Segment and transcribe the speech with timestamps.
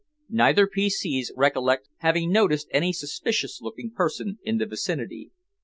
[0.31, 5.29] Neither P.C.'s recollect having noticed any suspicious looking person in the vicinity.